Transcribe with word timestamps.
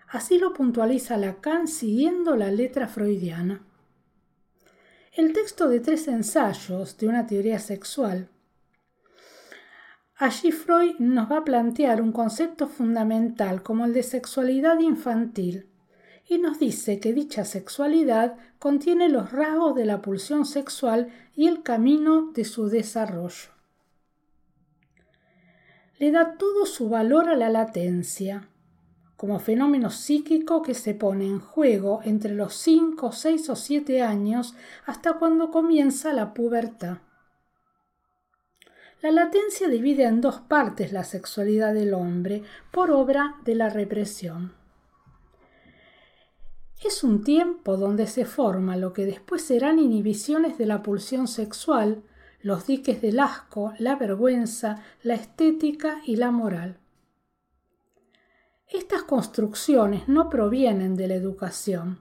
Así 0.06 0.38
lo 0.38 0.52
puntualiza 0.52 1.16
Lacan 1.16 1.66
siguiendo 1.66 2.36
la 2.36 2.50
letra 2.50 2.88
freudiana. 2.88 3.62
El 5.12 5.32
texto 5.32 5.68
de 5.68 5.80
tres 5.80 6.06
ensayos 6.06 6.96
de 6.96 7.08
una 7.08 7.26
teoría 7.26 7.58
sexual. 7.58 8.28
Allí 10.14 10.52
Freud 10.52 11.00
nos 11.00 11.28
va 11.28 11.38
a 11.38 11.44
plantear 11.44 12.00
un 12.00 12.12
concepto 12.12 12.68
fundamental 12.68 13.64
como 13.64 13.86
el 13.86 13.92
de 13.92 14.04
sexualidad 14.04 14.78
infantil 14.78 15.66
y 16.28 16.38
nos 16.38 16.60
dice 16.60 17.00
que 17.00 17.12
dicha 17.12 17.44
sexualidad 17.44 18.36
contiene 18.60 19.08
los 19.08 19.32
rasgos 19.32 19.74
de 19.74 19.84
la 19.84 20.00
pulsión 20.00 20.46
sexual 20.46 21.08
y 21.34 21.48
el 21.48 21.64
camino 21.64 22.30
de 22.30 22.44
su 22.44 22.68
desarrollo. 22.68 23.50
Le 25.98 26.12
da 26.12 26.36
todo 26.38 26.66
su 26.66 26.88
valor 26.88 27.28
a 27.28 27.34
la 27.34 27.48
latencia, 27.48 28.48
como 29.20 29.38
fenómeno 29.38 29.90
psíquico 29.90 30.62
que 30.62 30.72
se 30.72 30.94
pone 30.94 31.26
en 31.26 31.40
juego 31.40 32.00
entre 32.04 32.32
los 32.32 32.54
5, 32.54 33.12
6 33.12 33.50
o 33.50 33.54
7 33.54 34.00
años 34.00 34.54
hasta 34.86 35.18
cuando 35.18 35.50
comienza 35.50 36.14
la 36.14 36.32
pubertad. 36.32 37.00
La 39.02 39.10
latencia 39.10 39.68
divide 39.68 40.04
en 40.04 40.22
dos 40.22 40.40
partes 40.40 40.94
la 40.94 41.04
sexualidad 41.04 41.74
del 41.74 41.92
hombre 41.92 42.44
por 42.70 42.90
obra 42.90 43.36
de 43.44 43.56
la 43.56 43.68
represión. 43.68 44.54
Es 46.82 47.04
un 47.04 47.22
tiempo 47.22 47.76
donde 47.76 48.06
se 48.06 48.24
forma 48.24 48.78
lo 48.78 48.94
que 48.94 49.04
después 49.04 49.42
serán 49.42 49.78
inhibiciones 49.78 50.56
de 50.56 50.64
la 50.64 50.82
pulsión 50.82 51.28
sexual, 51.28 52.04
los 52.40 52.66
diques 52.66 53.02
del 53.02 53.20
asco, 53.20 53.74
la 53.78 53.96
vergüenza, 53.96 54.82
la 55.02 55.12
estética 55.12 56.00
y 56.06 56.16
la 56.16 56.30
moral. 56.30 56.79
Estas 58.72 59.02
construcciones 59.02 60.06
no 60.08 60.30
provienen 60.30 60.94
de 60.94 61.08
la 61.08 61.14
educación, 61.14 61.98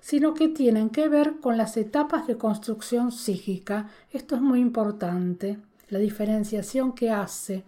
sino 0.00 0.32
que 0.32 0.46
tienen 0.46 0.90
que 0.90 1.08
ver 1.08 1.40
con 1.40 1.56
las 1.56 1.76
etapas 1.76 2.28
de 2.28 2.38
construcción 2.38 3.10
psíquica. 3.10 3.88
Esto 4.12 4.36
es 4.36 4.40
muy 4.40 4.60
importante, 4.60 5.58
la 5.90 5.98
diferenciación 5.98 6.92
que 6.92 7.10
hace 7.10 7.64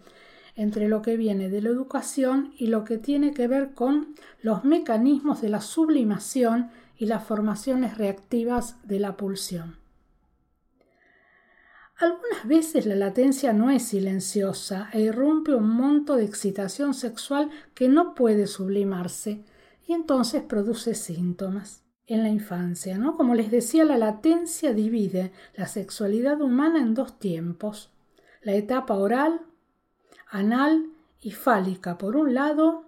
entre 0.55 0.87
lo 0.87 1.01
que 1.01 1.17
viene 1.17 1.49
de 1.49 1.61
la 1.61 1.67
educación 1.67 2.53
y 2.57 2.67
lo 2.67 2.85
que 2.85 2.97
tiene 2.97 3.33
que 3.33 3.49
ver 3.49 3.73
con 3.73 4.15
los 4.41 4.63
mecanismos 4.63 5.41
de 5.41 5.49
la 5.49 5.59
sublimación 5.59 6.69
y 6.97 7.07
las 7.07 7.25
formaciones 7.25 7.97
reactivas 7.97 8.77
de 8.87 8.99
la 9.01 9.17
pulsión. 9.17 9.75
Algunas 11.97 12.45
veces 12.45 12.85
la 12.85 12.95
latencia 12.95 13.53
no 13.53 13.71
es 13.71 13.83
silenciosa 13.83 14.89
e 14.91 15.01
irrumpe 15.01 15.55
un 15.55 15.69
monto 15.69 16.17
de 16.17 16.25
excitación 16.25 16.93
sexual 16.93 17.49
que 17.73 17.87
no 17.87 18.15
puede 18.15 18.47
sublimarse 18.47 19.45
y 19.87 19.93
entonces 19.93 20.43
produce 20.43 20.93
síntomas. 20.93 21.83
En 22.07 22.21
la 22.21 22.29
infancia, 22.29 22.99
¿no? 22.99 23.15
Como 23.17 23.33
les 23.33 23.49
decía, 23.49 23.83
la 23.83 23.97
latencia 23.97 24.73
divide 24.73 25.31
la 25.55 25.65
sexualidad 25.65 26.39
humana 26.39 26.79
en 26.79 26.93
dos 26.93 27.17
tiempos. 27.17 27.89
La 28.43 28.53
etapa 28.53 28.93
oral, 28.93 29.41
anal 30.29 30.85
y 31.19 31.31
fálica 31.31 31.97
por 31.97 32.15
un 32.15 32.35
lado 32.35 32.85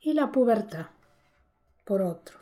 y 0.00 0.12
la 0.12 0.30
pubertad 0.30 0.86
por 1.84 2.02
otro. 2.02 2.38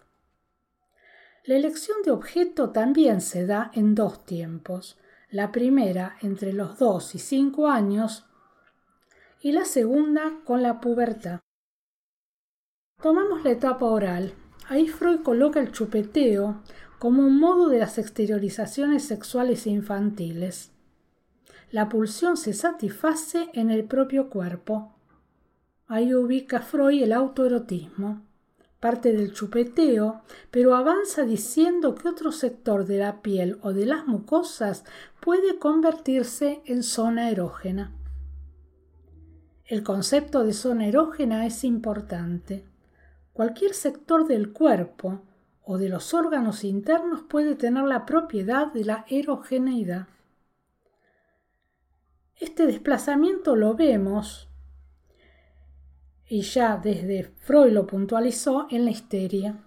La 1.45 1.57
elección 1.57 2.03
de 2.05 2.11
objeto 2.11 2.69
también 2.69 3.23
se 3.23 3.47
da 3.47 3.71
en 3.73 3.95
dos 3.95 4.27
tiempos 4.27 4.99
la 5.31 5.53
primera 5.53 6.17
entre 6.23 6.53
los 6.53 6.79
dos 6.79 7.15
y 7.15 7.19
cinco 7.19 7.69
años 7.69 8.27
y 9.41 9.53
la 9.53 9.65
segunda 9.65 10.41
con 10.45 10.63
la 10.63 10.81
pubertad. 10.81 11.41
Tomamos 13.01 13.45
la 13.45 13.53
etapa 13.53 13.87
oral. 13.87 14.35
Ahí 14.69 14.89
Freud 14.89 15.21
coloca 15.21 15.61
el 15.61 15.73
chupeteo 15.73 16.63
como 16.99 17.23
un 17.23 17.39
modo 17.39 17.69
de 17.69 17.79
las 17.79 17.97
exteriorizaciones 17.97 19.05
sexuales 19.05 19.67
infantiles. 19.67 20.73
La 21.71 21.89
pulsión 21.89 22.37
se 22.37 22.53
satisface 22.53 23.49
en 23.55 23.71
el 23.71 23.85
propio 23.85 24.29
cuerpo. 24.29 24.95
Ahí 25.87 26.13
ubica 26.13 26.61
Freud 26.61 27.03
el 27.03 27.13
autoerotismo 27.13 28.30
parte 28.81 29.13
del 29.13 29.33
chupeteo, 29.33 30.23
pero 30.51 30.75
avanza 30.75 31.25
diciendo 31.25 31.95
que 31.95 32.09
otro 32.09 32.33
sector 32.33 32.87
de 32.87 32.99
la 32.99 33.21
piel 33.21 33.59
o 33.63 33.75
de 33.75 33.85
las 33.87 34.07
mucosas 34.07 34.85
puede 35.21 35.59
convertirse 35.59 36.63
en 36.65 36.83
zona 36.83 37.31
erógena. 37.31 37.93
El 39.67 39.85
concepto 39.85 40.43
de 40.43 40.55
zona 40.55 40.87
erógena 40.87 41.47
es 41.47 41.63
importante. 41.63 42.65
Cualquier 43.33 43.75
sector 43.75 44.27
del 44.27 44.53
cuerpo 44.53 45.23
o 45.63 45.79
de 45.79 45.89
los 45.89 46.15
órganos 46.15 46.65
internos 46.65 47.23
puede 47.23 47.55
tener 47.55 47.85
la 47.85 48.05
propiedad 48.05 48.73
de 48.73 48.85
la 48.85 49.05
erogeneidad. 49.09 50.09
Este 52.35 52.67
desplazamiento 52.67 53.55
lo 53.55 53.75
vemos 53.75 54.50
y 56.31 56.43
ya 56.43 56.77
desde 56.77 57.25
Freud 57.41 57.73
lo 57.73 57.89
puntualizó 57.89 58.69
en 58.71 58.85
la 58.85 58.93
histeria. 58.93 59.59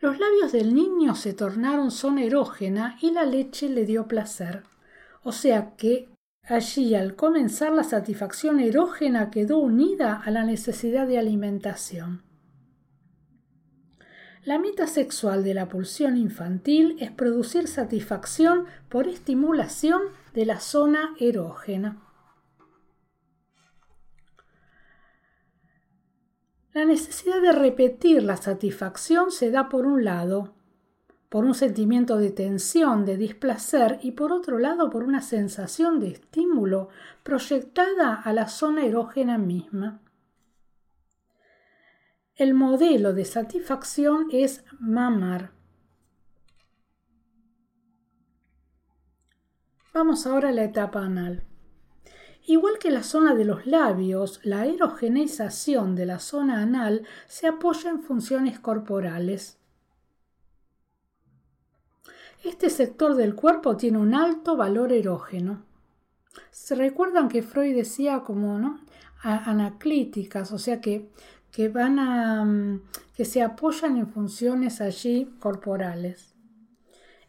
Los 0.00 0.18
labios 0.18 0.52
del 0.52 0.74
niño 0.74 1.14
se 1.14 1.34
tornaron 1.34 1.90
zona 1.90 2.24
erógena 2.24 2.96
y 3.02 3.10
la 3.10 3.26
leche 3.26 3.68
le 3.68 3.84
dio 3.84 4.08
placer. 4.08 4.62
O 5.22 5.32
sea 5.32 5.76
que 5.76 6.08
allí 6.42 6.94
al 6.94 7.14
comenzar 7.14 7.72
la 7.72 7.84
satisfacción 7.84 8.58
erógena 8.58 9.30
quedó 9.30 9.58
unida 9.58 10.14
a 10.24 10.30
la 10.30 10.44
necesidad 10.44 11.06
de 11.06 11.18
alimentación. 11.18 12.22
La 14.44 14.58
meta 14.58 14.86
sexual 14.86 15.44
de 15.44 15.52
la 15.52 15.68
pulsión 15.68 16.16
infantil 16.16 16.96
es 17.00 17.10
producir 17.10 17.68
satisfacción 17.68 18.64
por 18.88 19.08
estimulación 19.08 20.00
de 20.32 20.46
la 20.46 20.58
zona 20.58 21.14
erógena. 21.20 22.07
La 26.72 26.84
necesidad 26.84 27.40
de 27.40 27.52
repetir 27.52 28.22
la 28.22 28.36
satisfacción 28.36 29.30
se 29.30 29.50
da 29.50 29.68
por 29.68 29.86
un 29.86 30.04
lado, 30.04 30.54
por 31.28 31.44
un 31.44 31.54
sentimiento 31.54 32.18
de 32.18 32.30
tensión, 32.30 33.04
de 33.04 33.16
displacer 33.16 33.98
y 34.02 34.12
por 34.12 34.32
otro 34.32 34.58
lado 34.58 34.90
por 34.90 35.02
una 35.02 35.22
sensación 35.22 35.98
de 35.98 36.08
estímulo 36.08 36.88
proyectada 37.22 38.14
a 38.14 38.32
la 38.32 38.48
zona 38.48 38.84
erógena 38.84 39.38
misma. 39.38 40.00
El 42.34 42.54
modelo 42.54 43.14
de 43.14 43.24
satisfacción 43.24 44.28
es 44.30 44.64
mamar. 44.78 45.50
Vamos 49.92 50.26
ahora 50.26 50.50
a 50.50 50.52
la 50.52 50.64
etapa 50.64 51.00
anal. 51.00 51.47
Igual 52.48 52.78
que 52.78 52.90
la 52.90 53.02
zona 53.02 53.34
de 53.34 53.44
los 53.44 53.66
labios, 53.66 54.40
la 54.42 54.64
erogeneización 54.64 55.94
de 55.94 56.06
la 56.06 56.18
zona 56.18 56.62
anal 56.62 57.06
se 57.26 57.46
apoya 57.46 57.90
en 57.90 58.02
funciones 58.02 58.58
corporales. 58.58 59.58
Este 62.42 62.70
sector 62.70 63.16
del 63.16 63.34
cuerpo 63.34 63.76
tiene 63.76 63.98
un 63.98 64.14
alto 64.14 64.56
valor 64.56 64.94
erógeno. 64.94 65.62
Se 66.50 66.74
recuerdan 66.74 67.28
que 67.28 67.42
Freud 67.42 67.76
decía 67.76 68.20
como 68.20 68.58
¿no? 68.58 68.80
anaclíticas, 69.22 70.50
o 70.50 70.58
sea 70.58 70.80
que, 70.80 71.10
que 71.52 71.68
van 71.68 71.98
a 71.98 72.46
mm, 72.46 72.80
que 73.14 73.26
se 73.26 73.42
apoyan 73.42 73.98
en 73.98 74.08
funciones 74.08 74.80
allí 74.80 75.36
corporales. 75.38 76.37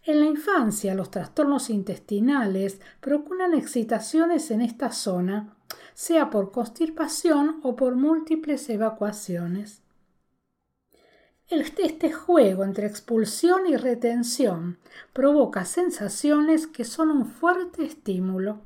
En 0.04 0.19
la 0.22 0.25
infancia, 0.25 0.96
los 0.96 1.12
trastornos 1.12 1.69
intestinales 1.69 2.80
procuran 3.01 3.54
excitaciones 3.54 4.50
en 4.51 4.62
esta 4.62 4.92
zona, 4.92 5.56
sea 5.94 6.30
por 6.30 6.51
constipación 6.51 7.60
o 7.63 7.75
por 7.75 7.96
múltiples 7.96 8.69
evacuaciones. 8.69 9.84
Este 11.50 12.13
juego 12.13 12.63
entre 12.63 12.86
expulsión 12.86 13.66
y 13.66 13.75
retención 13.75 14.78
provoca 15.13 15.66
sensaciones 15.66 16.68
que 16.68 16.86
son 16.86 17.10
un 17.10 17.25
fuerte 17.25 17.84
estímulo. 17.84 18.62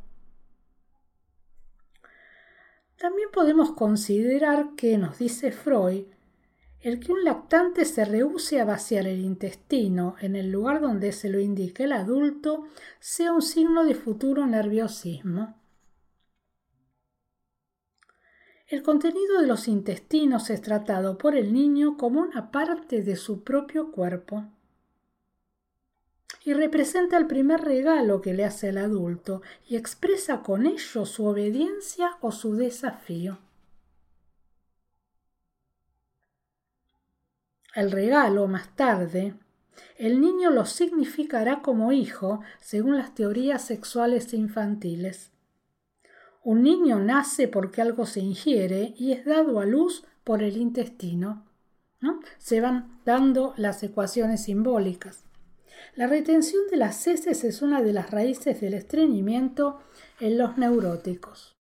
También 2.98 3.30
podemos 3.32 3.72
considerar 3.72 4.76
que, 4.76 4.98
nos 4.98 5.18
dice 5.18 5.52
Freud, 5.52 6.06
el 6.84 7.00
que 7.00 7.14
un 7.14 7.24
lactante 7.24 7.86
se 7.86 8.04
rehúse 8.04 8.60
a 8.60 8.66
vaciar 8.66 9.08
el 9.08 9.22
intestino 9.22 10.16
en 10.20 10.36
el 10.36 10.52
lugar 10.52 10.82
donde 10.82 11.14
se 11.14 11.30
lo 11.30 11.40
indica 11.40 11.86
el 11.86 11.94
adulto 11.94 12.66
sea 13.00 13.32
un 13.32 13.42
signo 13.42 13.86
de 13.86 13.96
futuro 13.96 14.46
nerviosismo. 14.46 15.56
El 18.68 18.84
contenido 18.84 19.40
de 19.40 19.48
los 19.48 19.70
intestinos 19.70 20.50
es 20.50 20.62
tratado 20.62 21.18
por 21.18 21.38
el 21.38 21.54
niño 21.54 21.96
como 21.96 22.20
una 22.20 22.52
parte 22.52 23.02
de 23.02 23.16
su 23.16 23.44
propio 23.44 23.92
cuerpo 23.92 24.46
y 26.44 26.54
representa 26.54 27.16
el 27.16 27.28
primer 27.28 27.62
regalo 27.62 28.20
que 28.20 28.34
le 28.34 28.44
hace 28.44 28.70
el 28.70 28.78
adulto 28.78 29.42
y 29.66 29.78
expresa 29.78 30.42
con 30.42 30.66
ello 30.66 31.06
su 31.06 31.26
obediencia 31.26 32.18
o 32.20 32.34
su 32.34 32.56
desafío. 32.56 33.40
El 37.76 37.92
regalo 37.92 38.48
más 38.48 38.76
tarde, 38.76 39.34
el 39.98 40.22
niño 40.22 40.52
lo 40.52 40.66
significará 40.66 41.62
como 41.62 41.92
hijo 41.92 42.42
según 42.60 42.98
las 42.98 43.16
teorías 43.16 43.64
sexuales 43.64 44.34
infantiles. 44.34 45.32
Un 46.44 46.64
niño 46.64 47.00
nace 47.00 47.48
porque 47.48 47.82
algo 47.82 48.06
se 48.06 48.20
ingiere 48.20 48.94
y 48.98 49.14
es 49.14 49.26
dado 49.26 49.60
a 49.60 49.66
luz 49.66 50.04
por 50.24 50.44
el 50.44 50.58
intestino. 50.58 51.46
Se 52.38 52.60
van 52.60 53.00
dando 53.06 53.54
las 53.56 53.82
ecuaciones 53.82 54.44
simbólicas. 54.44 55.24
La 55.96 56.08
retención 56.08 56.64
de 56.70 56.78
las 56.78 57.08
heces 57.08 57.44
es 57.44 57.62
una 57.62 57.82
de 57.82 57.94
las 57.94 58.12
raíces 58.12 58.60
del 58.60 58.74
estreñimiento 58.74 59.80
en 60.20 60.38
los 60.38 60.58
neuróticos. 60.58 61.56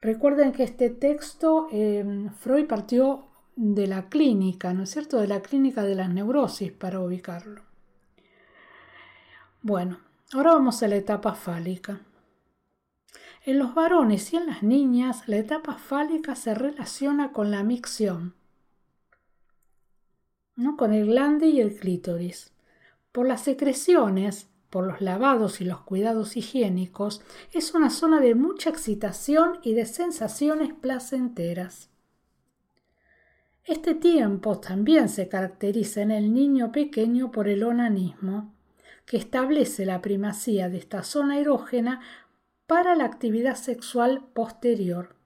Recuerden 0.00 0.52
que 0.52 0.62
este 0.62 0.90
texto 0.90 1.68
eh, 1.72 2.30
Freud 2.38 2.66
partió 2.66 3.27
de 3.60 3.88
la 3.88 4.08
clínica, 4.08 4.72
¿no 4.72 4.84
es 4.84 4.90
cierto? 4.90 5.18
De 5.18 5.26
la 5.26 5.42
clínica 5.42 5.82
de 5.82 5.96
las 5.96 6.10
neurosis 6.10 6.70
para 6.70 7.00
ubicarlo. 7.00 7.62
Bueno, 9.62 9.98
ahora 10.32 10.52
vamos 10.52 10.80
a 10.84 10.88
la 10.88 10.94
etapa 10.94 11.34
fálica. 11.34 12.00
En 13.44 13.58
los 13.58 13.74
varones 13.74 14.32
y 14.32 14.36
en 14.36 14.46
las 14.46 14.62
niñas, 14.62 15.26
la 15.26 15.38
etapa 15.38 15.74
fálica 15.74 16.36
se 16.36 16.54
relaciona 16.54 17.32
con 17.32 17.50
la 17.50 17.64
micción, 17.64 18.34
¿no? 20.54 20.76
con 20.76 20.92
el 20.92 21.06
glande 21.06 21.48
y 21.48 21.60
el 21.60 21.74
clítoris. 21.74 22.52
Por 23.10 23.26
las 23.26 23.40
secreciones, 23.42 24.48
por 24.70 24.86
los 24.86 25.00
lavados 25.00 25.60
y 25.60 25.64
los 25.64 25.80
cuidados 25.80 26.36
higiénicos, 26.36 27.22
es 27.52 27.74
una 27.74 27.90
zona 27.90 28.20
de 28.20 28.36
mucha 28.36 28.70
excitación 28.70 29.58
y 29.64 29.74
de 29.74 29.84
sensaciones 29.84 30.72
placenteras. 30.74 31.90
Este 33.68 33.94
tiempo 33.94 34.58
también 34.58 35.10
se 35.10 35.28
caracteriza 35.28 36.00
en 36.00 36.10
el 36.10 36.32
niño 36.32 36.72
pequeño 36.72 37.30
por 37.30 37.48
el 37.48 37.62
onanismo, 37.62 38.54
que 39.04 39.18
establece 39.18 39.84
la 39.84 40.00
primacía 40.00 40.70
de 40.70 40.78
esta 40.78 41.02
zona 41.02 41.38
erógena 41.38 42.00
para 42.66 42.94
la 42.94 43.04
actividad 43.04 43.56
sexual 43.56 44.24
posterior. 44.32 45.16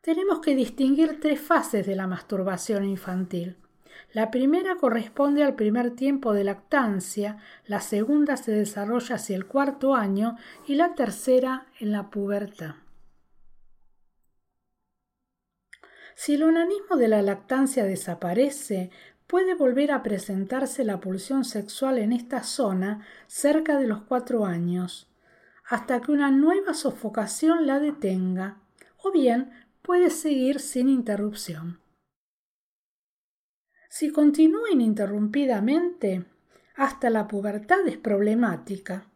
Tenemos 0.00 0.40
que 0.40 0.56
distinguir 0.56 1.20
tres 1.20 1.38
fases 1.38 1.86
de 1.86 1.96
la 1.96 2.06
masturbación 2.06 2.86
infantil. 2.86 3.58
La 4.14 4.30
primera 4.30 4.76
corresponde 4.76 5.44
al 5.44 5.56
primer 5.56 5.90
tiempo 5.90 6.32
de 6.32 6.44
lactancia, 6.44 7.36
la 7.66 7.80
segunda 7.80 8.38
se 8.38 8.52
desarrolla 8.52 9.16
hacia 9.16 9.36
el 9.36 9.44
cuarto 9.44 9.94
año 9.94 10.38
y 10.66 10.76
la 10.76 10.94
tercera 10.94 11.66
en 11.78 11.92
la 11.92 12.08
pubertad. 12.08 12.76
Si 16.22 16.34
el 16.34 16.42
onanismo 16.42 16.96
de 16.96 17.08
la 17.08 17.22
lactancia 17.22 17.86
desaparece, 17.86 18.90
puede 19.26 19.54
volver 19.54 19.90
a 19.90 20.02
presentarse 20.02 20.84
la 20.84 21.00
pulsión 21.00 21.46
sexual 21.46 21.96
en 21.96 22.12
esta 22.12 22.42
zona 22.42 23.06
cerca 23.26 23.78
de 23.78 23.86
los 23.86 24.02
cuatro 24.02 24.44
años, 24.44 25.08
hasta 25.66 26.02
que 26.02 26.12
una 26.12 26.30
nueva 26.30 26.74
sofocación 26.74 27.66
la 27.66 27.80
detenga, 27.80 28.58
o 29.02 29.12
bien 29.12 29.50
puede 29.80 30.10
seguir 30.10 30.60
sin 30.60 30.90
interrupción. 30.90 31.80
Si 33.88 34.12
continúa 34.12 34.70
ininterrumpidamente, 34.70 36.26
hasta 36.76 37.08
la 37.08 37.28
pubertad 37.28 37.88
es 37.88 37.96
problemática, 37.96 39.06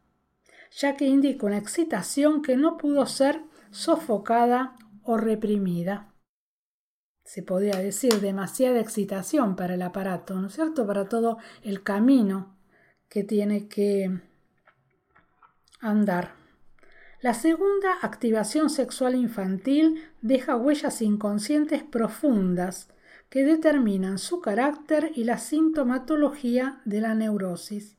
ya 0.70 0.96
que 0.96 1.04
indica 1.04 1.44
una 1.44 1.58
excitación 1.58 2.40
que 2.40 2.56
no 2.56 2.78
pudo 2.78 3.04
ser 3.04 3.42
sofocada 3.72 4.74
o 5.02 5.18
reprimida 5.18 6.13
se 7.24 7.42
podría 7.42 7.78
decir, 7.78 8.20
demasiada 8.20 8.80
excitación 8.80 9.56
para 9.56 9.74
el 9.74 9.82
aparato, 9.82 10.34
¿no 10.34 10.48
es 10.48 10.54
cierto? 10.54 10.86
Para 10.86 11.08
todo 11.08 11.38
el 11.62 11.82
camino 11.82 12.54
que 13.08 13.24
tiene 13.24 13.66
que 13.68 14.20
andar. 15.80 16.34
La 17.20 17.32
segunda 17.32 17.94
activación 18.02 18.68
sexual 18.68 19.14
infantil 19.14 20.02
deja 20.20 20.56
huellas 20.56 21.00
inconscientes 21.00 21.82
profundas 21.82 22.88
que 23.30 23.44
determinan 23.44 24.18
su 24.18 24.40
carácter 24.40 25.10
y 25.14 25.24
la 25.24 25.38
sintomatología 25.38 26.82
de 26.84 27.00
la 27.00 27.14
neurosis. 27.14 27.96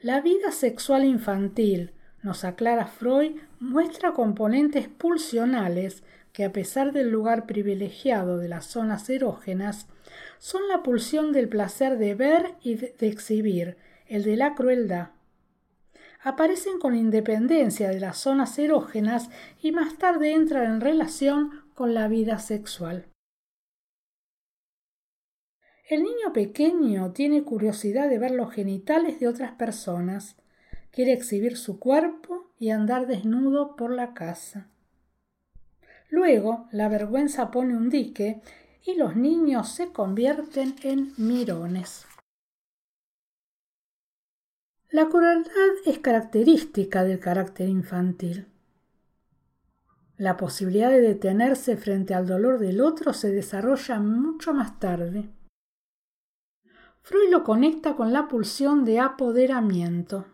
La 0.00 0.20
vida 0.20 0.52
sexual 0.52 1.04
infantil, 1.04 1.92
nos 2.22 2.44
aclara 2.44 2.86
Freud, 2.86 3.36
muestra 3.58 4.12
componentes 4.12 4.88
pulsionales 4.88 6.04
que 6.32 6.44
a 6.44 6.52
pesar 6.52 6.92
del 6.92 7.10
lugar 7.10 7.46
privilegiado 7.46 8.38
de 8.38 8.48
las 8.48 8.66
zonas 8.66 9.08
erógenas, 9.10 9.86
son 10.38 10.68
la 10.68 10.82
pulsión 10.82 11.32
del 11.32 11.48
placer 11.48 11.98
de 11.98 12.14
ver 12.14 12.54
y 12.62 12.76
de, 12.76 12.94
exhibir, 13.00 13.76
el 14.06 14.22
de 14.24 14.36
la 14.36 14.54
crueldad. 14.54 15.10
Aparecen 16.22 16.78
con 16.78 16.94
independencia 16.94 17.88
de 17.90 18.00
las 18.00 18.18
zonas 18.18 18.58
erógenas 18.58 19.30
y 19.60 19.72
más 19.72 19.98
tarde 19.98 20.32
entran 20.32 20.64
en 20.64 20.80
relación 20.80 21.64
con 21.74 21.94
la 21.94 22.08
vida 22.08 22.38
sexual. 22.38 23.06
El 25.88 26.02
niño 26.02 26.32
pequeño 26.34 27.12
tiene 27.12 27.44
curiosidad 27.44 28.10
de 28.10 28.18
ver 28.18 28.32
los 28.32 28.52
genitales 28.52 29.20
de 29.20 29.28
otras 29.28 29.52
personas, 29.52 30.36
quiere 30.90 31.12
exhibir 31.12 31.56
su 31.56 31.78
cuerpo 31.78 32.52
y 32.58 32.70
andar 32.70 33.06
desnudo 33.06 33.74
por 33.76 33.90
la 33.90 34.12
casa. 34.12 34.68
Luego 36.08 36.68
la 36.72 36.88
vergüenza 36.88 37.50
pone 37.50 37.76
un 37.76 37.90
dique 37.90 38.40
y 38.84 38.94
los 38.94 39.16
niños 39.16 39.68
se 39.68 39.92
convierten 39.92 40.74
en 40.82 41.12
mirones. 41.18 42.06
La 44.90 45.08
crueldad 45.08 45.50
es 45.84 45.98
característica 45.98 47.04
del 47.04 47.20
carácter 47.20 47.68
infantil. 47.68 48.46
La 50.16 50.36
posibilidad 50.38 50.90
de 50.90 51.02
detenerse 51.02 51.76
frente 51.76 52.14
al 52.14 52.26
dolor 52.26 52.58
del 52.58 52.80
otro 52.80 53.12
se 53.12 53.30
desarrolla 53.30 54.00
mucho 54.00 54.54
más 54.54 54.80
tarde. 54.80 55.28
Freud 57.02 57.30
lo 57.30 57.44
conecta 57.44 57.94
con 57.94 58.12
la 58.12 58.28
pulsión 58.28 58.84
de 58.84 58.98
apoderamiento 58.98 60.26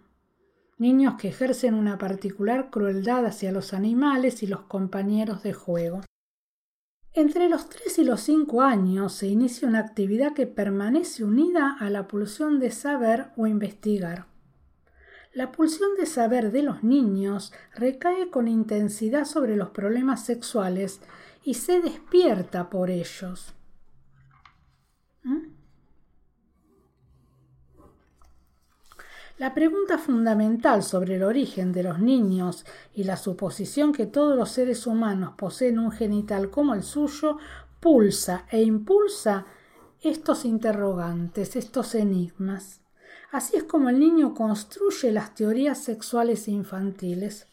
niños 0.78 1.14
que 1.19 1.28
ejercen 1.28 1.75
una 1.75 1.99
particular 1.99 2.71
crueldad 2.71 3.26
hacia 3.26 3.52
los 3.52 3.73
animales 3.73 4.43
y 4.43 4.47
los 4.47 4.62
compañeros 4.62 5.43
de 5.43 5.52
juego. 5.52 6.00
Entre 7.12 7.49
los 7.49 7.69
tres 7.69 7.99
y 7.99 8.04
los 8.04 8.21
cinco 8.21 8.62
años 8.62 9.12
se 9.12 9.28
inicia 9.28 9.69
una 9.69 9.78
actividad 9.78 10.35
que 10.35 10.49
permanece 10.49 11.23
unida 11.23 11.76
a 11.78 11.88
la 11.88 12.09
pulsión 12.09 12.59
de 12.59 12.73
saber 12.73 13.26
o 13.37 13.47
investigar. 13.47 14.26
La 15.33 15.52
pulsión 15.52 15.90
de 15.97 16.07
saber 16.07 16.50
de 16.50 16.62
los 16.62 16.83
niños 16.83 17.52
recae 17.75 18.31
con 18.31 18.49
intensidad 18.49 19.25
sobre 19.25 19.57
los 19.57 19.71
problemas 19.71 20.25
sexuales 20.25 21.00
y 21.45 21.54
se 21.54 21.81
despierta 21.81 22.69
por 22.69 22.90
ellos. 22.90 23.54
¿Mm? 25.23 25.54
La 29.37 29.53
pregunta 29.53 29.99
fundamental 29.99 30.85
sobre 30.85 31.17
el 31.17 31.25
origen 31.25 31.73
de 31.73 31.83
los 31.83 31.99
niños 31.99 32.64
y 32.95 33.03
la 33.03 33.17
suposición 33.17 33.93
que 33.93 34.07
todos 34.07 34.37
los 34.37 34.50
seres 34.50 34.87
humanos 34.87 35.35
poseen 35.37 35.81
un 35.81 35.91
genital 35.91 36.50
como 36.50 36.73
el 36.73 36.85
suyo 36.85 37.38
pulsa 37.81 38.47
e 38.49 38.62
impulsa 38.62 39.45
estos 40.00 40.45
interrogantes, 40.45 41.57
estos 41.57 41.97
enigmas. 41.97 42.81
Así 43.33 43.57
es 43.57 43.64
como 43.64 43.88
el 43.88 43.99
niño 43.99 44.35
construye 44.35 45.11
las 45.11 45.35
teorías 45.35 45.83
sexuales 45.83 46.47
infantiles. 46.47 47.49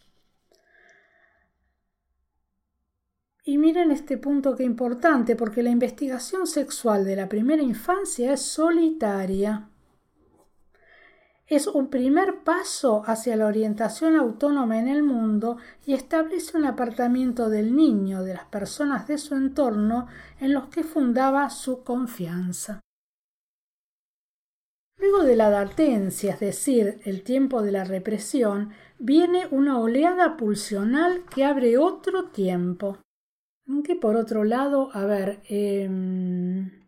Y 3.44 3.58
miren 3.58 3.90
este 3.90 4.20
punto 4.20 4.56
que 4.56 4.64
importante, 4.64 5.36
porque 5.36 5.64
la 5.64 5.72
investigación 5.72 6.46
sexual 6.46 7.04
de 7.06 7.16
la 7.16 7.28
primera 7.28 7.64
infancia 7.64 8.34
es 8.34 8.44
solitaria 8.44 9.71
es 11.56 11.68
un 11.68 11.90
primer 11.90 12.44
paso 12.44 13.04
hacia 13.06 13.36
la 13.36 13.46
orientación 13.46 14.16
autónoma 14.16 14.80
en 14.80 14.88
el 14.88 15.04
mundo 15.04 15.58
y 15.86 15.94
establece 15.94 16.58
un 16.58 16.66
apartamiento 16.66 17.50
del 17.50 17.76
niño, 17.76 18.24
de 18.24 18.36
las 18.36 18.46
personas 18.46 19.08
de 19.08 19.18
su 19.18 19.36
entorno, 19.36 20.08
en 20.40 20.54
los 20.54 20.68
que 20.68 20.84
fundaba 20.84 21.50
su 21.50 21.84
confianza. 21.84 22.80
Luego 24.98 25.24
de 25.24 25.36
la 25.36 25.50
latencia, 25.50 26.34
es 26.34 26.40
decir, 26.40 27.02
el 27.04 27.24
tiempo 27.24 27.62
de 27.62 27.72
la 27.72 27.84
represión, 27.84 28.70
viene 28.98 29.48
una 29.52 29.80
oleada 29.80 30.38
pulsional 30.38 31.26
que 31.26 31.44
abre 31.44 31.78
otro 31.78 32.30
tiempo. 32.30 33.00
Aunque 33.68 33.96
por 33.96 34.16
otro 34.16 34.44
lado, 34.44 34.90
a 34.94 35.06
ver, 35.06 35.42
em, 35.50 36.81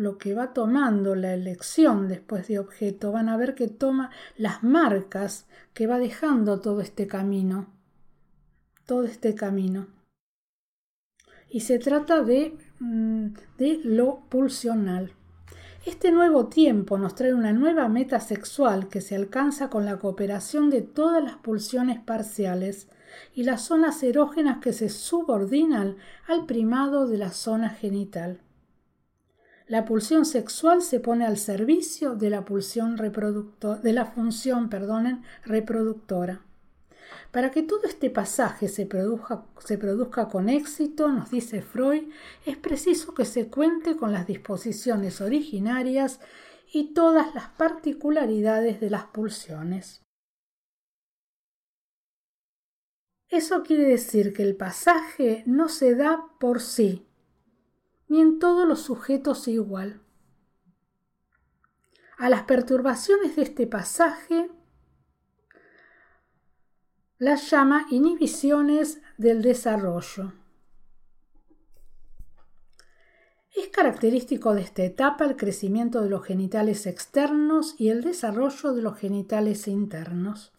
lo 0.00 0.16
que 0.16 0.32
va 0.32 0.54
tomando 0.54 1.14
la 1.14 1.34
elección 1.34 2.08
después 2.08 2.48
de 2.48 2.58
objeto, 2.58 3.12
van 3.12 3.28
a 3.28 3.36
ver 3.36 3.54
que 3.54 3.68
toma 3.68 4.10
las 4.38 4.62
marcas 4.62 5.46
que 5.74 5.86
va 5.86 5.98
dejando 5.98 6.58
todo 6.62 6.80
este 6.80 7.06
camino, 7.06 7.66
todo 8.86 9.04
este 9.04 9.34
camino. 9.34 9.88
Y 11.50 11.60
se 11.60 11.78
trata 11.78 12.22
de, 12.22 12.56
mm, 12.78 13.26
de 13.58 13.80
lo 13.84 14.20
pulsional. 14.30 15.12
Este 15.84 16.10
nuevo 16.10 16.46
tiempo 16.46 16.96
nos 16.96 17.14
trae 17.14 17.34
una 17.34 17.52
nueva 17.52 17.86
meta 17.90 18.20
sexual 18.20 18.88
que 18.88 19.02
se 19.02 19.16
alcanza 19.16 19.68
con 19.68 19.84
la 19.84 19.98
cooperación 19.98 20.70
de 20.70 20.80
todas 20.80 21.22
las 21.22 21.36
pulsiones 21.36 22.00
parciales 22.00 22.88
y 23.34 23.42
las 23.42 23.66
zonas 23.66 24.02
erógenas 24.02 24.60
que 24.62 24.72
se 24.72 24.88
subordinan 24.88 25.96
al 26.26 26.46
primado 26.46 27.06
de 27.06 27.18
la 27.18 27.32
zona 27.32 27.68
genital. 27.68 28.40
La 29.70 29.84
pulsión 29.84 30.24
sexual 30.24 30.82
se 30.82 30.98
pone 30.98 31.24
al 31.24 31.38
servicio 31.38 32.16
de 32.16 32.28
la 32.28 32.44
pulsión 32.44 32.96
de 32.96 33.92
la 33.92 34.04
función, 34.04 34.68
perdonen, 34.68 35.22
reproductora. 35.44 36.42
Para 37.30 37.52
que 37.52 37.62
todo 37.62 37.84
este 37.84 38.10
pasaje 38.10 38.66
se 38.66 38.88
se 39.60 39.78
produzca 39.78 40.28
con 40.28 40.48
éxito, 40.48 41.06
nos 41.12 41.30
dice 41.30 41.62
Freud, 41.62 42.08
es 42.46 42.56
preciso 42.56 43.14
que 43.14 43.24
se 43.24 43.48
cuente 43.48 43.96
con 43.96 44.10
las 44.10 44.26
disposiciones 44.26 45.20
originarias 45.20 46.18
y 46.72 46.92
todas 46.92 47.32
las 47.32 47.50
particularidades 47.50 48.80
de 48.80 48.90
las 48.90 49.04
pulsiones. 49.04 50.02
Eso 53.28 53.62
quiere 53.62 53.84
decir 53.84 54.32
que 54.32 54.42
el 54.42 54.56
pasaje 54.56 55.44
no 55.46 55.68
se 55.68 55.94
da 55.94 56.26
por 56.40 56.60
sí, 56.60 57.06
ni 58.10 58.20
en 58.20 58.40
todos 58.40 58.66
los 58.66 58.82
sujetos 58.82 59.46
igual. 59.46 60.02
A 62.18 62.28
las 62.28 62.42
perturbaciones 62.42 63.36
de 63.36 63.42
este 63.42 63.66
pasaje 63.68 64.50
las 67.18 67.48
llama 67.50 67.86
inhibiciones 67.90 69.00
del 69.16 69.42
desarrollo. 69.42 70.32
Es 73.54 73.68
característico 73.68 74.54
de 74.54 74.62
esta 74.62 74.82
etapa 74.82 75.24
el 75.24 75.36
crecimiento 75.36 76.00
de 76.00 76.10
los 76.10 76.24
genitales 76.24 76.86
externos 76.86 77.76
y 77.78 77.90
el 77.90 78.02
desarrollo 78.02 78.72
de 78.72 78.82
los 78.82 78.98
genitales 78.98 79.68
internos. 79.68 80.52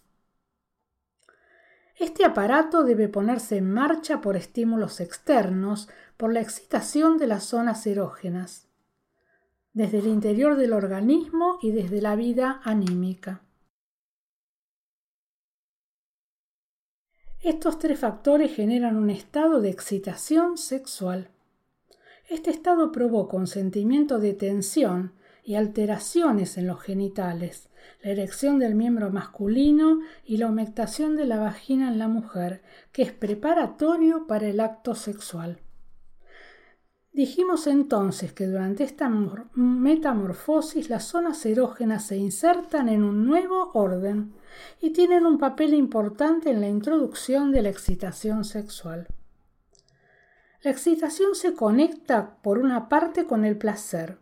Este 1.97 2.25
aparato 2.25 2.83
debe 2.83 3.09
ponerse 3.09 3.57
en 3.57 3.71
marcha 3.71 4.21
por 4.21 4.35
estímulos 4.35 4.99
externos, 4.99 5.89
por 6.17 6.33
la 6.33 6.41
excitación 6.41 7.17
de 7.17 7.27
las 7.27 7.43
zonas 7.43 7.85
erógenas, 7.85 8.67
desde 9.73 9.99
el 9.99 10.07
interior 10.07 10.55
del 10.55 10.73
organismo 10.73 11.57
y 11.61 11.71
desde 11.71 12.01
la 12.01 12.15
vida 12.15 12.61
anímica. 12.63 13.41
Estos 17.39 17.79
tres 17.79 17.99
factores 17.99 18.55
generan 18.55 18.97
un 18.97 19.09
estado 19.09 19.61
de 19.61 19.71
excitación 19.71 20.59
sexual. 20.59 21.31
Este 22.29 22.51
estado 22.51 22.91
provoca 22.91 23.35
un 23.35 23.47
sentimiento 23.47 24.19
de 24.19 24.33
tensión 24.33 25.13
y 25.43 25.55
alteraciones 25.55 26.59
en 26.59 26.67
los 26.67 26.79
genitales, 26.81 27.70
la 28.03 28.11
erección 28.11 28.59
del 28.59 28.75
miembro 28.75 29.11
masculino 29.11 29.99
y 30.25 30.37
la 30.37 30.47
humectación 30.47 31.15
de 31.15 31.25
la 31.25 31.39
vagina 31.39 31.87
en 31.89 31.99
la 31.99 32.07
mujer, 32.07 32.61
que 32.91 33.03
es 33.03 33.11
preparatorio 33.11 34.27
para 34.27 34.47
el 34.47 34.59
acto 34.59 34.95
sexual. 34.95 35.59
Dijimos 37.13 37.67
entonces 37.67 38.31
que 38.31 38.47
durante 38.47 38.85
esta 38.85 39.09
metamorfosis 39.09 40.89
las 40.89 41.03
zonas 41.03 41.45
erógenas 41.45 42.05
se 42.05 42.15
insertan 42.15 42.87
en 42.87 43.03
un 43.03 43.25
nuevo 43.25 43.71
orden 43.73 44.33
y 44.79 44.91
tienen 44.91 45.25
un 45.25 45.37
papel 45.37 45.73
importante 45.73 46.51
en 46.51 46.61
la 46.61 46.69
introducción 46.69 47.51
de 47.51 47.63
la 47.63 47.69
excitación 47.69 48.45
sexual. 48.45 49.07
La 50.61 50.71
excitación 50.71 51.35
se 51.35 51.53
conecta 51.53 52.37
por 52.41 52.59
una 52.59 52.87
parte 52.87 53.25
con 53.25 53.43
el 53.43 53.57
placer, 53.57 54.20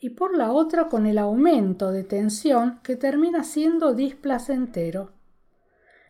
y 0.00 0.10
por 0.10 0.36
la 0.36 0.50
otra 0.50 0.88
con 0.88 1.04
el 1.04 1.18
aumento 1.18 1.92
de 1.92 2.04
tensión 2.04 2.80
que 2.82 2.96
termina 2.96 3.44
siendo 3.44 3.94
displacentero. 3.94 5.12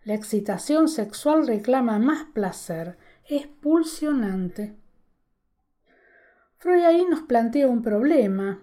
La 0.04 0.14
excitación 0.14 0.88
sexual 0.88 1.47
reclama 1.47 1.99
más 1.99 2.25
placer, 2.32 2.97
es 3.28 3.49
pulsionante. 3.49 4.76
Freud 6.56 6.85
ahí 6.85 7.04
nos 7.04 7.23
plantea 7.23 7.66
un 7.66 7.82
problema. 7.82 8.62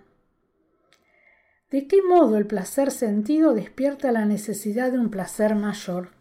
¿De 1.70 1.88
qué 1.88 2.02
modo 2.02 2.38
el 2.38 2.48
placer 2.48 2.92
sentido 2.92 3.54
despierta 3.54 4.14
la 4.14 4.26
necesidad 4.26 4.92
de 4.94 5.00
un 5.00 5.10
placer 5.10 5.56
mayor? 5.56 6.12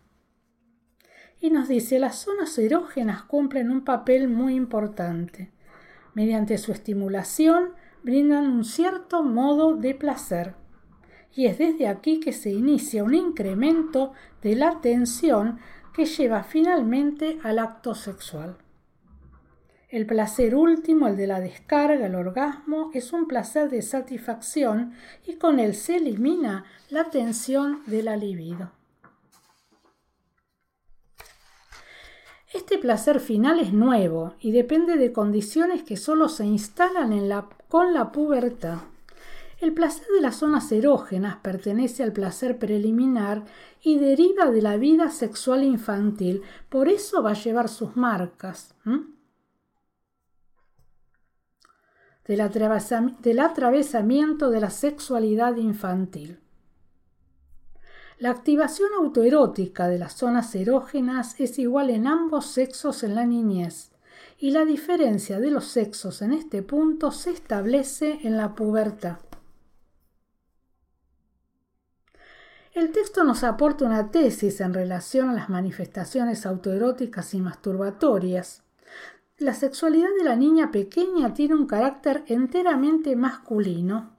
Y 1.40 1.50
nos 1.50 1.68
dice, 1.68 2.00
las 2.00 2.16
zonas 2.16 2.58
erógenas 2.58 3.22
cumplen 3.22 3.70
un 3.70 3.84
papel 3.84 4.26
muy 4.28 4.54
importante. 4.54 5.52
Mediante 6.14 6.58
su 6.58 6.72
estimulación, 6.72 7.74
brindan 8.06 8.46
un 8.46 8.64
cierto 8.64 9.24
modo 9.24 9.74
de 9.74 9.92
placer. 9.92 10.54
Y 11.34 11.46
es 11.46 11.58
desde 11.58 11.88
aquí 11.88 12.20
que 12.20 12.32
se 12.32 12.50
inicia 12.50 13.02
un 13.02 13.14
incremento 13.14 14.12
de 14.42 14.54
la 14.54 14.80
tensión 14.80 15.58
que 15.92 16.06
lleva 16.06 16.44
finalmente 16.44 17.40
al 17.42 17.58
acto 17.58 17.96
sexual. 17.96 18.58
El 19.88 20.06
placer 20.06 20.54
último, 20.54 21.08
el 21.08 21.16
de 21.16 21.26
la 21.26 21.40
descarga, 21.40 22.06
el 22.06 22.14
orgasmo, 22.14 22.92
es 22.94 23.12
un 23.12 23.26
placer 23.26 23.70
de 23.70 23.82
satisfacción 23.82 24.92
y 25.26 25.34
con 25.34 25.58
él 25.58 25.74
se 25.74 25.96
elimina 25.96 26.64
la 26.90 27.10
tensión 27.10 27.82
de 27.86 28.04
la 28.04 28.16
libido. 28.16 28.70
Este 32.54 32.78
placer 32.78 33.18
final 33.18 33.58
es 33.58 33.72
nuevo 33.72 34.34
y 34.38 34.52
depende 34.52 34.96
de 34.96 35.12
condiciones 35.12 35.82
que 35.82 35.96
solo 35.96 36.28
se 36.28 36.46
instalan 36.46 37.12
en 37.12 37.28
la, 37.28 37.48
con 37.68 37.92
la 37.94 38.12
pubertad. 38.12 38.78
El 39.58 39.72
placer 39.72 40.06
de 40.14 40.20
las 40.20 40.36
zonas 40.36 40.70
erógenas 40.70 41.36
pertenece 41.36 42.02
al 42.02 42.12
placer 42.12 42.58
preliminar 42.58 43.44
y 43.82 43.98
deriva 43.98 44.50
de 44.50 44.60
la 44.60 44.76
vida 44.76 45.10
sexual 45.10 45.64
infantil, 45.64 46.42
por 46.68 46.88
eso 46.88 47.22
va 47.22 47.30
a 47.30 47.34
llevar 47.34 47.68
sus 47.68 47.96
marcas. 47.96 48.74
del 52.26 52.40
atravesamiento 53.38 54.50
de 54.50 54.60
la 54.60 54.70
sexualidad 54.70 55.56
infantil. 55.56 56.40
La 58.18 58.30
activación 58.30 58.88
autoerótica 58.98 59.86
de 59.88 59.98
las 59.98 60.14
zonas 60.14 60.54
erógenas 60.54 61.38
es 61.38 61.58
igual 61.58 61.90
en 61.90 62.06
ambos 62.06 62.46
sexos 62.46 63.04
en 63.04 63.14
la 63.14 63.26
niñez, 63.26 63.92
y 64.38 64.50
la 64.50 64.64
diferencia 64.64 65.40
de 65.40 65.50
los 65.50 65.64
sexos 65.66 66.20
en 66.22 66.32
este 66.32 66.62
punto 66.62 67.10
se 67.10 67.30
establece 67.30 68.20
en 68.22 68.36
la 68.36 68.54
pubertad. 68.54 69.18
El 72.72 72.92
texto 72.92 73.24
nos 73.24 73.42
aporta 73.42 73.86
una 73.86 74.10
tesis 74.10 74.60
en 74.60 74.74
relación 74.74 75.30
a 75.30 75.32
las 75.32 75.48
manifestaciones 75.48 76.44
autoeróticas 76.44 77.32
y 77.32 77.40
masturbatorias. 77.40 78.64
La 79.38 79.54
sexualidad 79.54 80.10
de 80.18 80.24
la 80.24 80.36
niña 80.36 80.70
pequeña 80.70 81.32
tiene 81.32 81.54
un 81.54 81.66
carácter 81.66 82.24
enteramente 82.26 83.16
masculino. 83.16 84.18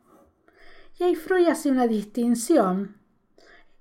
Y 0.97 1.03
ahí 1.03 1.13
Freud 1.13 1.47
hace 1.49 1.69
una 1.69 1.85
distinción 1.85 2.97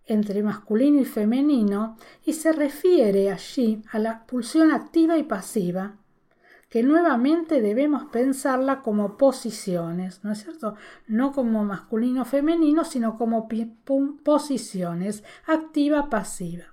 entre 0.05 0.43
masculino 0.43 1.00
y 1.00 1.07
femenino 1.07 1.97
y 2.25 2.35
se 2.35 2.52
refiere 2.52 3.33
allí 3.33 3.83
a 3.90 3.99
la 3.99 4.26
pulsión 4.26 4.73
activa 4.73 5.16
y 5.16 5.23
pasiva, 5.23 5.97
que 6.68 6.82
nuevamente 6.82 7.61
debemos 7.61 8.04
pensarla 8.06 8.82
como 8.82 9.16
posiciones, 9.16 10.25
¿no 10.25 10.32
es 10.32 10.42
cierto? 10.42 10.75
No 11.06 11.32
como 11.32 11.64
masculino 11.64 12.25
femenino, 12.25 12.85
sino 12.85 13.16
como 13.16 13.49
posiciones, 14.25 15.23
activa 15.46 16.11
pasiva. 16.11 16.64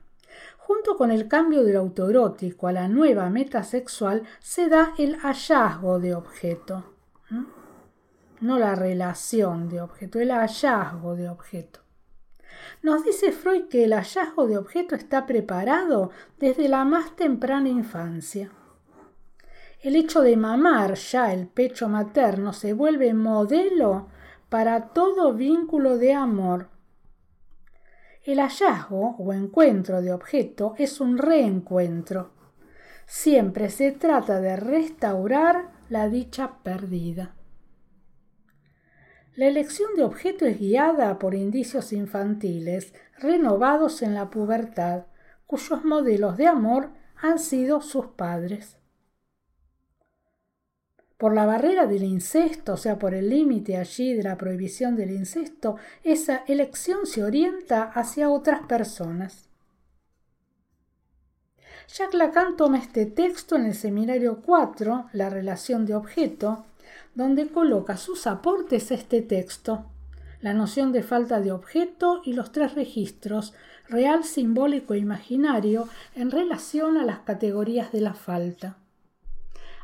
Junto 0.57 0.97
con 0.97 1.11
el 1.11 1.27
cambio 1.27 1.63
del 1.63 1.75
autoerótico 1.75 2.67
a 2.67 2.71
la 2.71 2.87
nueva 2.87 3.29
meta 3.29 3.63
sexual 3.63 4.23
se 4.39 4.69
da 4.69 4.93
el 4.97 5.17
hallazgo 5.17 5.99
de 5.99 6.15
objeto. 6.15 6.85
No 8.39 8.57
la 8.57 8.73
relación 8.73 9.69
de 9.69 9.81
objeto, 9.81 10.19
el 10.19 10.31
hallazgo 10.31 11.15
de 11.15 11.29
objeto. 11.29 11.81
Nos 12.81 13.03
dice 13.03 13.31
Freud 13.31 13.65
que 13.65 13.83
el 13.83 13.93
hallazgo 13.93 14.47
de 14.47 14.57
objeto 14.57 14.95
está 14.95 15.25
preparado 15.25 16.11
desde 16.39 16.67
la 16.67 16.83
más 16.85 17.15
temprana 17.15 17.69
infancia. 17.69 18.51
El 19.83 19.97
hecho 19.97 20.21
de 20.21 20.37
mamar 20.37 20.93
ya 20.93 21.33
el 21.33 21.45
pecho 21.45 21.89
materno 21.89 22.53
se 22.53 22.71
vuelve 22.71 23.13
modelo 23.13 24.07
para 24.47 24.93
todo 24.93 25.33
vínculo 25.33 25.97
de 25.97 26.13
amor. 26.13 26.69
El 28.23 28.39
hallazgo 28.39 29.17
o 29.17 29.33
encuentro 29.33 30.01
de 30.01 30.13
objeto 30.13 30.73
es 30.77 31.01
un 31.01 31.17
reencuentro. 31.17 32.31
Siempre 33.05 33.69
se 33.69 33.91
trata 33.91 34.39
de 34.39 34.55
restaurar 34.55 35.73
la 35.89 36.07
dicha 36.07 36.59
perdida. 36.63 37.35
La 39.35 39.47
elección 39.47 39.95
de 39.97 40.03
objeto 40.03 40.45
es 40.45 40.59
guiada 40.59 41.19
por 41.19 41.35
indicios 41.35 41.91
infantiles 41.91 42.93
renovados 43.19 44.01
en 44.01 44.13
la 44.13 44.29
pubertad, 44.29 45.07
cuyos 45.45 45.83
modelos 45.83 46.37
de 46.37 46.47
amor 46.47 46.91
han 47.17 47.37
sido 47.37 47.81
sus 47.81 48.05
padres. 48.05 48.77
Por 51.17 51.33
la 51.33 51.45
barrera 51.45 51.85
del 51.87 52.03
incesto, 52.03 52.73
o 52.73 52.77
sea, 52.77 52.99
por 52.99 53.13
el 53.13 53.29
límite 53.29 53.77
allí 53.77 54.13
de 54.13 54.23
la 54.23 54.37
prohibición 54.37 54.95
del 54.95 55.11
incesto, 55.11 55.77
esa 56.03 56.43
elección 56.47 57.05
se 57.05 57.23
orienta 57.23 57.83
hacia 57.83 58.29
otras 58.29 58.65
personas. 58.67 59.47
Jacques 61.87 62.17
Lacan 62.17 62.55
toma 62.57 62.79
este 62.79 63.05
texto 63.05 63.55
en 63.55 63.65
el 63.65 63.75
seminario 63.75 64.41
4, 64.43 65.09
la 65.13 65.29
relación 65.29 65.85
de 65.85 65.95
objeto, 65.95 66.65
donde 67.13 67.47
coloca 67.47 67.97
sus 67.97 68.25
aportes 68.25 68.91
a 68.91 68.95
este 68.95 69.21
texto, 69.21 69.85
la 70.41 70.53
noción 70.53 70.91
de 70.91 71.03
falta 71.03 71.39
de 71.39 71.51
objeto 71.51 72.21
y 72.25 72.33
los 72.33 72.51
tres 72.51 72.75
registros, 72.75 73.53
real, 73.87 74.23
simbólico 74.23 74.93
e 74.93 74.97
imaginario, 74.97 75.87
en 76.15 76.31
relación 76.31 76.97
a 76.97 77.05
las 77.05 77.19
categorías 77.19 77.91
de 77.91 78.01
la 78.01 78.13
falta. 78.13 78.77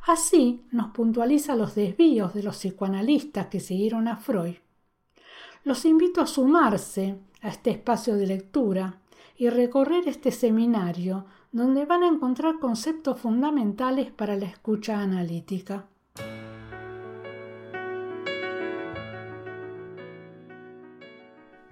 Así 0.10 0.66
nos 0.72 0.88
puntualiza 0.88 1.56
los 1.56 1.76
desvíos 1.76 2.34
de 2.34 2.42
los 2.42 2.58
psicoanalistas 2.58 3.46
que 3.46 3.60
siguieron 3.60 4.08
a 4.08 4.18
Freud. 4.18 4.56
Los 5.64 5.86
invito 5.86 6.20
a 6.20 6.26
sumarse 6.26 7.20
a 7.44 7.50
este 7.50 7.70
espacio 7.70 8.16
de 8.16 8.26
lectura 8.26 9.02
y 9.38 9.50
recorrer 9.50 10.08
este 10.08 10.32
seminario 10.32 11.26
donde 11.52 11.86
van 11.86 12.02
a 12.02 12.08
encontrar 12.08 12.58
conceptos 12.58 13.20
fundamentales 13.20 14.10
para 14.10 14.36
la 14.36 14.48
escucha 14.48 15.00
analítica. 15.00 15.86